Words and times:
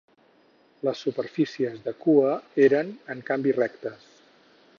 Les 0.87 1.03
superfícies 1.07 1.83
de 1.89 1.93
cua 2.07 2.33
eren, 2.69 2.91
en 3.17 3.23
canvi, 3.29 3.55
rectes. 3.63 4.11